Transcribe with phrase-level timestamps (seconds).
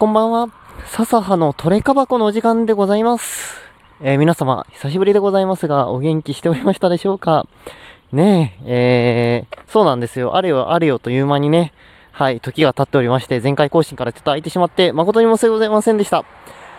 [0.00, 0.48] こんばんは。
[0.86, 3.60] 笹葉のトレカ箱のお時間でございます。
[4.00, 7.46] えー皆様、久しぶりでございますが、お元気しておりましたでしょうか？
[8.10, 10.36] ねえ、えー、そうなんですよ。
[10.36, 11.74] あれよあれよという間にね、
[12.12, 16.24] はい、時が経っておりまして、前回更新からちょっと空いてしまって、誠に申し訳ございませんでした。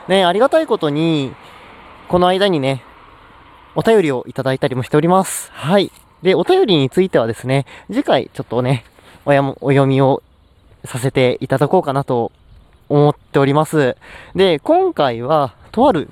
[0.07, 1.31] ね、ありがたいことに、
[2.07, 2.81] この間にね、
[3.75, 5.51] お便りをいただいたりもしております。
[5.53, 5.91] はい。
[6.23, 8.83] で、お便りについてはですね、次回ちょっとね、
[9.25, 10.23] おやもお読みを
[10.85, 12.31] させていただこうかなと
[12.91, 13.95] 思っております。
[14.35, 16.09] で、今回は、とある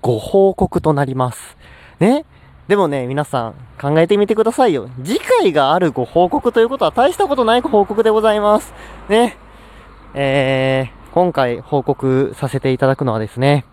[0.00, 1.56] ご報告となります。
[1.98, 2.24] ね？
[2.68, 4.88] でもね、皆さん考えてみてくださいよ。
[5.02, 8.72] 次回があるご報告ということは大したことないご報告でございます。
[9.08, 9.36] ね？
[10.14, 13.64] えー、今回報告させていただくのはですね、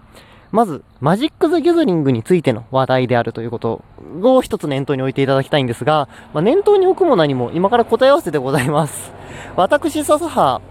[0.51, 3.81] まず、マジック・ザ・ギャザリングについての話題であるということ
[4.21, 9.11] を一つ念頭に置いていただきたいんですが、まあ、念頭に置くも何も今から答え合わせでございます。
[9.57, 10.61] 私、笹葉、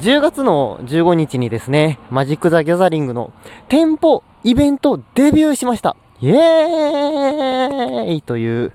[0.00, 3.32] 10月の15日にですね、マジック・ザ・ギャザリングの
[3.68, 5.96] 店舗イベントデビューしました。
[6.20, 8.72] イエーイという、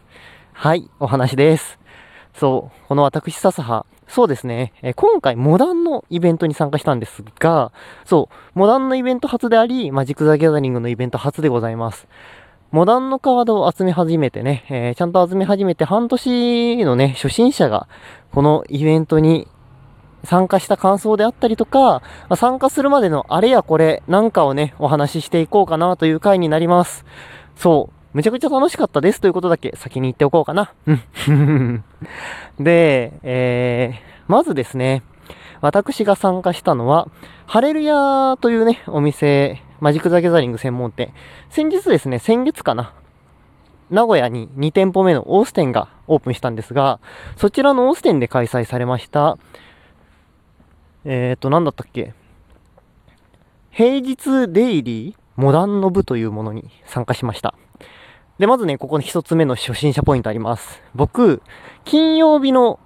[0.53, 1.78] はい、お話です。
[2.34, 7.73] そう、この私、笹葉、そうですね、え今回モダンのイベントに参加したんですが、
[8.06, 12.08] そう、モダンのイベント初であり、マジック・ザ・ギャザリングのイベント初でございます。
[12.72, 17.88] モダンのカードを集め始めてね、えーちゃんと集め始めて半年のね、初心者が
[18.31, 19.47] このイベントに
[20.23, 22.02] 参加した感想であったりとか、
[22.36, 27.06] 参加するまでのあれやこれなんかをね、お話ししていこうかなという回になります。
[27.56, 30.73] そう、めちゃくちゃ楽しかったですということだけ先に言っておこうかな。
[30.88, 30.94] う
[31.31, 31.84] ん。
[32.59, 35.03] で、えー、まずですね、
[35.62, 37.08] 私が参加したのは、
[37.45, 41.14] ハレルヤというね、お店、マジック・ザ・ギャザリング専門店。
[41.50, 42.94] 先日ですね、先月かな。
[43.90, 47.00] 名古屋に2店舗目のオーステンがオープンしたんですが、
[47.38, 49.38] そちらのオーステンで開催されました、
[51.05, 52.14] えーと、なんだったっけ？
[53.72, 57.56] 平日デイリーモダンの部というものに参加しました。
[58.38, 60.81] で、まずね、ここに一つ目の初心者ポイントあります。
[60.96, 61.41] 僕、
[61.85, 62.79] 金曜日の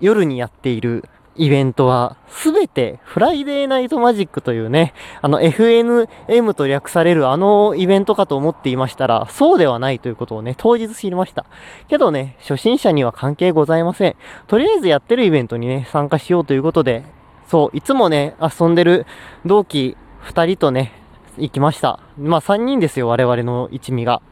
[0.00, 1.04] 夜にやっている
[1.38, 11.46] イベントは、すべてフライデーナイトマジックというね、あの FNM と略されるあのイベントかと思っていましたら、そうではないということをね、当日知りました。
[11.88, 14.16] けどね、初心者には関係ございません。
[14.48, 17.04] とりあえずやってるイベントにね、参加しようということで、
[17.46, 19.06] そう、いつもね、遊んでる
[19.46, 20.92] 同期2人とね、
[21.38, 22.00] 行きました。
[22.18, 24.22] まあ3人ですよ、我々の一味が。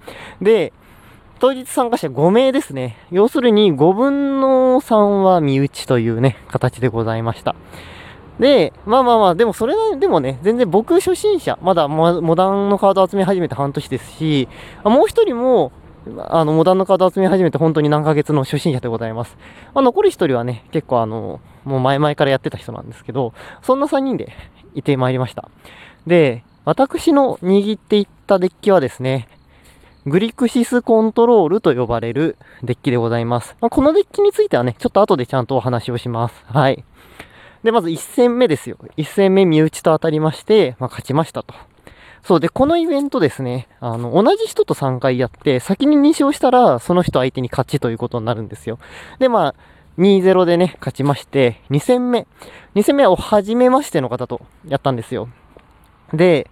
[0.43, 0.73] で、
[1.39, 2.97] 当日参加者5名ですね。
[3.11, 7.55] 要するに5分の3は身内というね、形でございました。
[8.41, 14.49] で、まあまあまあ、でもそれは、でもね、全然僕初心者、まだモダンのカード集め始めて半年ですし、
[14.85, 15.73] もう一人も、
[16.19, 19.37] あの、モダンのカード集め始めて本当に何ヶ月の初心者でございます。
[19.75, 24.33] まあ、残り一人はね、結構あの、もう前々からやってた人なんですけど、そんな3人で
[24.75, 25.51] いてまいりました。
[26.07, 29.29] で、私の握っていったデッキはですね、
[30.07, 33.57] グリクシスコントロールと呼ばれるデッキでございます。
[33.61, 36.45] まあ、このデッキについてはね、ちょっと後でちゃんとお話をします。
[36.47, 36.85] はい。
[37.65, 38.79] で、まず1戦目ですよ。
[38.97, 41.55] 1戦目身内と当たりまして、まあ、勝ちましたと。
[42.23, 48.79] そうで、このイベントですね、あの、同じ人と3回やって、先に2勝したら、その人相手に勝ちということになるんですよ。
[49.19, 49.55] で、まあ、
[49.99, 52.29] 2-0でね、勝ちまして、2戦目。
[52.77, 55.29] 2戦目はお初めましての方とやったんですよ。
[56.13, 56.49] で、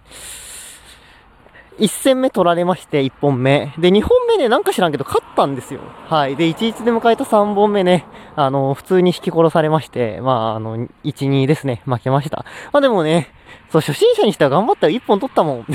[1.79, 3.73] 1戦目取られまして、1本目。
[3.77, 5.81] で、2本目ね、なんか知らんけど、勝ったんですよ。
[6.07, 6.35] はい。
[6.35, 8.05] で、1-1で迎えた3本目ね、
[8.35, 12.45] あの、普通に引き殺されまして、まあ、あの、1-2ですね、負けました。
[12.71, 13.29] まあでもね、
[13.69, 14.97] そう、初心者にしては頑張ったよ。
[14.97, 15.65] 1本取ったもん。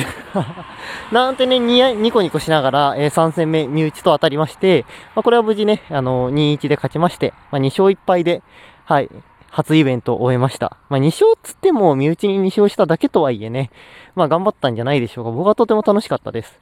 [1.13, 8.43] なんてね、ニコニコしながら、えー3戦目、身内と当たりまして、まあ、これは無事ね、あの、2-1で勝ちまして、まあ、2勝1敗で、
[8.85, 9.11] はい、
[9.51, 10.77] 初イベントを終えました。
[10.89, 13.71] まあ、2勝つっても、身内に2勝しただけとはいえね、
[14.15, 15.31] まあ、頑張ったんじゃないでしょうか。
[15.31, 16.59] 僕はとても楽しかったです。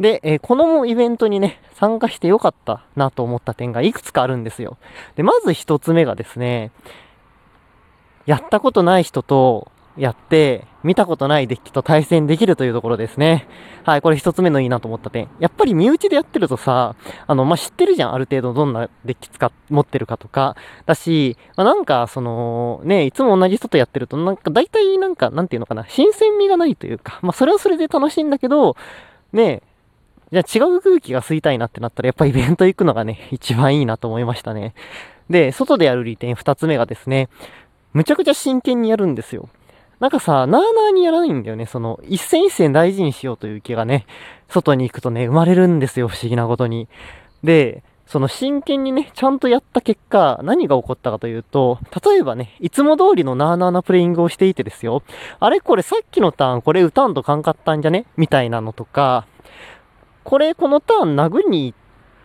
[0.00, 4.78] で、えーこのイベントにね、参加してよかったなと思った点がいくつかあるんですよ。
[5.16, 6.70] で、まず1つ目がですね、
[8.24, 13.46] やったことない人とやって、見たことないデッキと対戦できるというところですね。
[13.84, 15.28] はい、これ一つ目のいいなと思った点。
[15.38, 16.96] やっぱり身内でやってるとさ、
[17.26, 20.56] あの、まあ、知ってるじゃん、ある程度どんなデッキ使っ、持ってるかとか。
[20.86, 28.76] だし、まあ、なんか、その、ね、いつも同じ人とやってると、なんか、大体なんか、なんていうのかな、新鮮味がないというか、まあ、それはそれで楽しいんだけど、
[29.32, 29.62] ね、
[30.32, 34.74] じゃあ違う空気が吸いたいなってなったら、やっぱイベント行くのがね、一番いいなと思いましたね。
[35.28, 37.28] で、外でやる利点二つ目がですね、
[37.92, 39.50] むちゃくちゃ真剣にやるんですよ。
[40.02, 41.64] なんかさ、なーなーにやらないんだよね。
[41.64, 44.04] その、一戦一戦大事にしようという気がね、
[44.48, 46.88] 外に行くとね、生まれるんですよ、不思議なことに。
[47.44, 55.04] で、その真剣にね、ちゃんとやった結果、何が起こったかというと、例えばね、いつも通りのなーなーなプレイングをしていてですよ。
[55.38, 58.06] あれこれさっきのターン、これ打たんとかんかったんじゃね？
[58.16, 59.26] みたいなのとか、
[60.24, 61.78] これこのターン殴りに行っ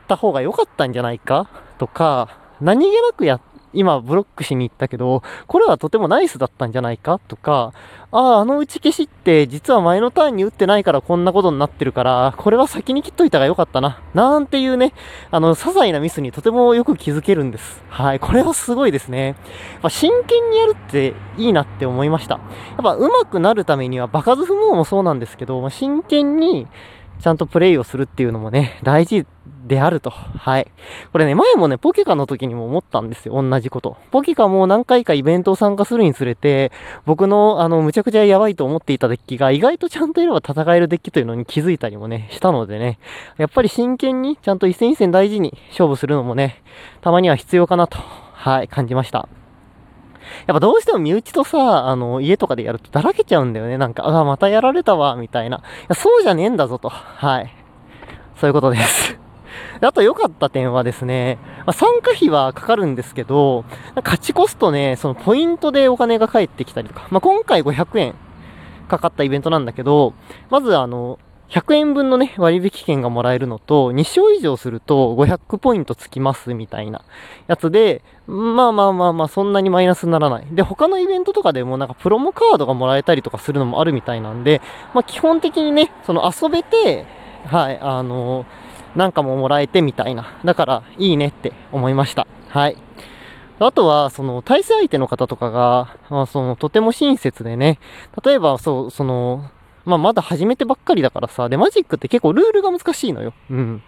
[0.08, 1.48] た方が良かったんじゃないか？
[1.78, 3.42] とか、何気なくやっ
[3.78, 7.74] 今ブロックしに行ったけど、これはとてもナイスだったんじゃないかとか、
[8.12, 14.02] ああ、あの打ち消しって実は前のターンに打ってないからこんなことになってるから、これは先に切っといた方がよかったな。
[14.14, 14.94] なんていうね、
[15.30, 17.84] あの、些細なミスにとてもよく気づけるんです。
[17.90, 18.20] はい。
[18.20, 19.28] これはすごいですね。
[19.28, 19.36] やっ
[19.82, 22.36] ぱ真剣にやるっていいなって思いました。
[22.36, 22.42] や
[22.80, 26.68] っぱ上手くなるためには、場数踏むのもそうなんですけど、ま真剣に、
[27.22, 29.26] ちゃんとプレイをするっていうのもね、 大事
[29.66, 30.10] であると。
[30.10, 30.68] はい。
[31.12, 33.42] これね、前もね、ポケカの時にも思ったんですよ。
[33.42, 33.98] 同じこと。
[34.12, 36.72] ポケカも何回かイベントを参加するにつれて、
[37.06, 43.00] 僕の、あの、むちゃくちゃやばいと思っていたデッキが、意外とちゃんといれば戦えるデッキというのに気づいたりもね、したのでね、
[43.38, 46.62] やっぱり真剣に、ちゃんと一戦一戦大事に勝負するのもね、
[47.02, 47.98] たまには必要かなと、
[48.34, 49.28] はい、感じました。
[50.46, 53.78] やっぱどうしても身内とさ、あの、家とかでやるとだらけちゃうんだよね。
[53.78, 55.58] なんか、あ、またやられたわ、みたいな。
[55.58, 56.90] いや、そうじゃねえんだぞと。
[56.90, 57.54] はい。
[58.36, 59.20] そういうことです。
[59.82, 63.66] あと良かった点はですね、ま、参加費はかかるんですけど、
[64.04, 68.16] 勝ちコストね、そのポイントでお金が返ってきたりとか、まあ、今回500円
[68.88, 70.14] かかったイベントなんだけど、
[70.50, 77.02] まずあの、100円分のね、割引券がもらえるのと、2勝以上すると500ポイントつきますみたいな
[77.48, 80.48] やつで、まあまあまあまあ、そんなにマイナスにならない。
[80.52, 84.62] で、他のイベントとかでもなんかプロモカードがもらえたりとかするのもあるみたいなんで、
[84.94, 87.06] まあ基本的にね、その遊べて、
[87.46, 88.46] はい、あの
[88.98, 90.40] なんかももらえてみたいな。
[90.44, 92.28] だから、いいねって思いました。
[92.50, 92.78] はい。
[93.60, 97.80] あとは、その、対戦相手の方とかが、まあ、その、とても親切でね、
[98.24, 99.50] 例えば、そう、その、
[99.88, 103.34] まあ、まだ始めてばっかりだからさ、で、マジックって結構ルールが難しいのよ。
[103.50, 103.82] うん。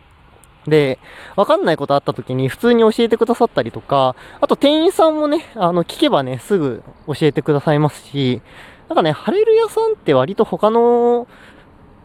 [0.66, 0.98] で、
[1.36, 8.42] わかんないことあった時に普通に教えてくださったりとか、あと店員さんもね、あの、聞けばね、すぐ教えてくださいますし、
[8.88, 11.28] なんかね、ハレル屋さんって割と他の、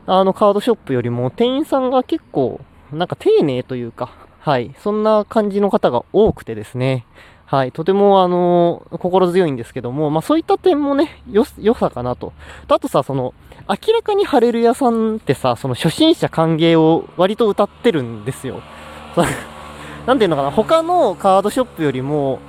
[0.06, 2.61] あの、カードショップよりも店員さんが結構、
[2.93, 4.11] なんか丁寧というか、
[4.41, 7.06] はい、そんな感じの方が多くてですね、
[7.46, 12.32] はい、とてもあの、心強いんですけども、まあそういった点もね、よ、良さかなと。
[12.69, 13.35] あとさ、その、
[13.69, 18.61] 明らかにハレル屋さんってさ、その初心者歓迎を割と歌ってるんですよ。
[20.06, 22.41] なんていうのかな、他のカードショップよりも、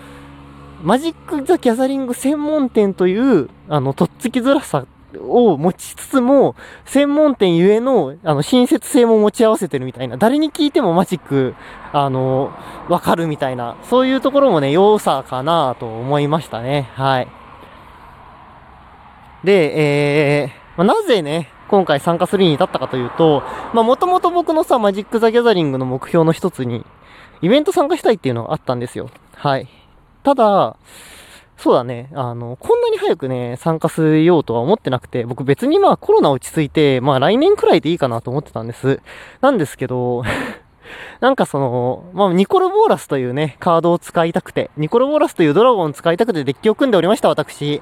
[0.81, 4.85] マジック・ザ・ギャザリング専門店という、あの、とっつきづらさ
[5.21, 11.55] を持ちつつも、専門店ゆえの、あの、親切性も持ち合わせてるみたいな、誰に聞いてもマジック、
[11.93, 12.51] あの、
[12.89, 16.89] わかるみたいな、そういうところもね、良さかなと思いましたね。
[16.93, 17.27] はい。
[19.43, 26.85] で、えー、ま、なぜね、今回参加するに至ったかというと、まあ、もともと僕のさ、マジック・ザ・ギャザリングの目標の一つに、
[27.41, 29.09] イベント参加したいっていうのがあったんですよ。
[29.35, 29.67] はい。
[30.23, 30.77] ただ、
[31.57, 32.09] そうだね。
[32.13, 39.01] あの、こんなに早くね、参加しようとは思ってなくて、僕別にまあコロナ落ち着いて、まあ来年くらいでいいかなと思ってたんです。
[39.41, 40.23] なんですけど、
[41.19, 47.81] なんかその、まあ、ニコルボーラスというね、カードを使いたくて、ニコルボーラスというドラゴンを使いたくてデッキを組んでおりました、私。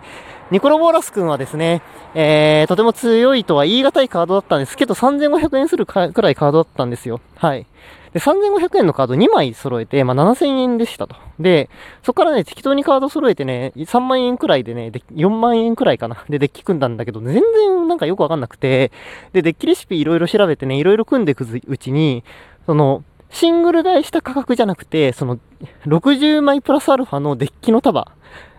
[0.52, 1.82] ニコルボーラス君はですね、
[2.14, 7.22] えー、とても強いとは言い難いカードだったんですけど、3500円するくらいカードだったんですよ。
[7.36, 7.66] はい。
[8.14, 11.16] で、3500円のカード2枚揃えて、まあ、7000円でしたと。
[11.40, 11.70] で、
[12.04, 16.24] そこからね、適当にカード揃えてね、3万円くらいでね、で4万円くらいかな。
[16.30, 18.92] で、デッキ組んだんだけど、全然なんかよくわかんなくて、
[19.34, 22.24] で、デッキレシピいろいろ調べてね、いろいろ組んでいくうちに、
[22.66, 25.40] その、シングル買いした価格じゃなくて、その、
[25.86, 28.12] 60枚プラスアルファのデッキの束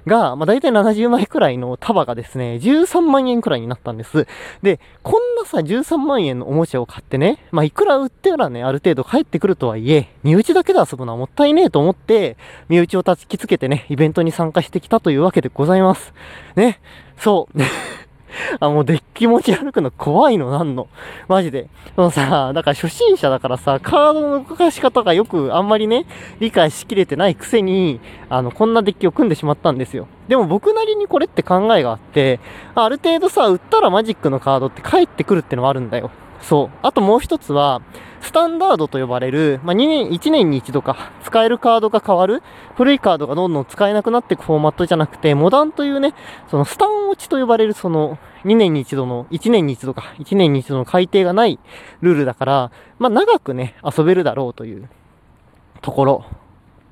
[0.07, 4.27] が、まあ、大体70枚くらいの束がですね、13万円くらいになったんです。
[4.63, 12.37] で、こんなさ、13万円のおもちゃを買ってね、まあ、いくら売ってたらね、ある程度返ってくるとはいえ、身内だけで遊ぶのはもったいねえと思って、
[12.69, 16.13] 身内をたきつけてね、イベントに参加してきたというわけでございます。
[16.57, 16.81] ね、
[17.17, 17.59] そう。
[18.61, 20.89] あ、もうデッキ持ち歩くの怖いのなんの。
[21.29, 21.69] マジで。
[21.97, 26.07] そのさ、だから初心者だからさ、カードの動かし方がよくあんまりね、
[26.41, 30.07] 理解しきれてないくせに、あの、こんなデッキを組んでしまったんですよ。
[30.29, 32.41] でも僕なりにこれって考えがあって、
[32.75, 36.11] ある程度さ、売ったらマジックのカードって返ってくるってのはあるんだよ。
[36.41, 36.71] そう。
[36.83, 37.81] あともう一つは、
[38.25, 42.43] スタンダードと呼ばれる、まあ、2年、1年に一度か、使えるカードが変わる、
[42.75, 46.15] 古いカードがどんどん使えなくなっていくフォーマットじゃなくて、モダンというね、
[46.51, 51.59] そのスタン落ちと呼ばれる、その、2年に一度の、1年に一度か、1年に一度の改定がない
[52.01, 54.89] ルールだから、まあ、長くね、遊べるだろうという
[55.83, 56.25] ところ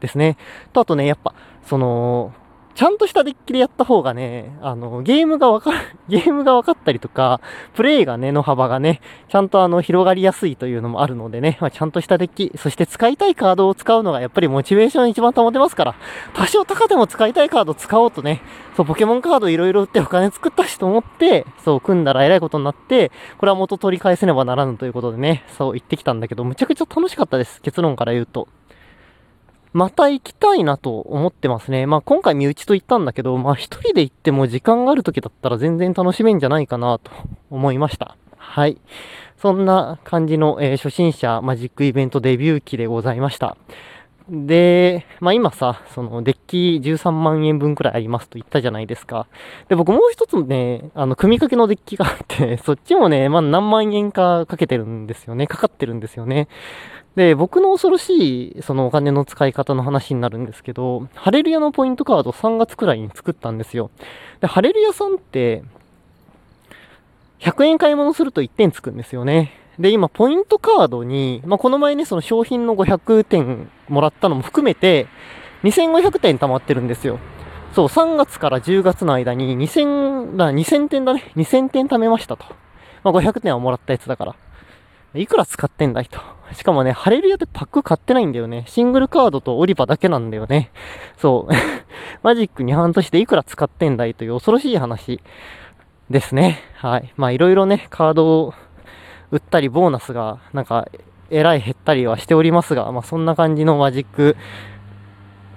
[0.00, 0.36] ですね。
[0.74, 1.32] と、あとね、やっぱ、
[1.64, 2.32] その、
[2.75, 7.41] ちゃんとしたデッキでやった方がね、あの、ゲームがわかる、 ゲームが分かったりとか、
[7.75, 15.95] プレイがね、の幅がね、ちゃんとあの、広がりやすいというのもあるのでね、まあ、ちゃんとしたデッキ、そして使いたいカードを使うのがやっぱりモチベーション一番保てますから、
[16.33, 18.41] 多少高でも使いたいカード使おうとね、
[18.76, 27.61] そう、ポケモンカードいろいろ売ってお金作ったしと思って、そう、組んだら偉いことになって、これは元取り返せねばならぬということでね、そう言ってきたんだけど、むちゃくちゃ楽しかったです。
[27.61, 28.49] 結論から言うと。
[29.73, 31.87] また行きたいなと思ってますね。
[31.87, 37.11] まあ今回身内と行ったんだけど、まあ一人で行っても時間がある時だったら全然楽しめんじゃないかなと
[37.50, 38.17] 思いました。
[38.37, 38.79] はい。
[39.38, 43.57] そんな感じの、えー、初心者マジックイベントデビュー期でございました。
[44.29, 49.26] で、まあ今さ、そのデッキ13万円分くらいありますと言ったじゃないですか。
[49.69, 55.47] で、僕もう一つね、あの、組み掛けのデッキがあって、 そっちもね、まあ何万円かかけてるんですよね。
[55.47, 56.49] かかってるんですよね。
[57.17, 63.91] で、僕の恐ろしい、そのお金の使い方の話になるんですけど、ハレルヤのポイントカード3月くらいに作ったんですよ。
[64.41, 65.62] で、ハレルヤさんって、
[67.41, 69.62] 100円買い物すると1点つくんですよね。
[69.82, 75.08] で、今、ポイントカードに、まあ、この前ね、その商品の500点もらったのも含めて、
[75.64, 77.18] 2500点貯まってるんですよ。
[77.74, 81.32] そう、3月から10月の間に2000、だ2000点だね。
[81.34, 82.44] 2000点貯めましたと。
[83.02, 84.36] まあ、500点はもらったやつだから。
[85.14, 86.20] いくら使ってんだいと。
[86.54, 88.64] しかもね、ハレルヤってパック買ってないんだよね。
[88.68, 90.70] シングルカードとオリバだけなんだよね。
[91.18, 91.52] そう。
[92.22, 95.20] マジックに半年でいくら使ってんだいという恐ろしい話
[96.08, 96.60] ですね。
[96.76, 97.12] はい。
[97.16, 98.54] まあいろいろね、カードを
[99.32, 100.86] 売ったり、ボーナスがなんか、
[101.30, 104.36] えらい減ったりはしておりますが、まあそんな感じのマジック、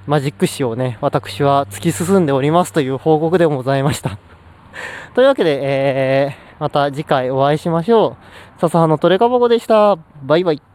[0.08, 4.18] マジック史をね、私は突き進んでおりますという報告でございました。
[5.14, 8.16] というわけで、えー、また次回お会いしましょ
[8.58, 8.62] う。
[8.62, 9.98] 笹葉のトレカボコでした。
[10.24, 10.75] バイバイ。